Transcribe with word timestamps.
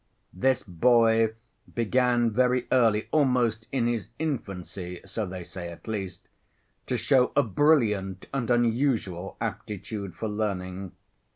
This 0.33 0.63
boy 0.63 1.35
began 1.75 2.31
very 2.31 2.65
early, 2.71 3.07
almost 3.11 3.67
in 3.71 3.85
his 3.85 4.09
infancy 4.17 4.99
(so 5.05 5.27
they 5.27 5.43
say 5.43 5.69
at 5.69 5.87
least), 5.87 6.27
to 6.87 6.97
show 6.97 7.31
a 7.35 7.43
brilliant 7.43 8.25
and 8.33 8.49
unusual 8.49 9.37
aptitude 9.39 10.15
for 10.15 10.27
learning. 10.27 10.93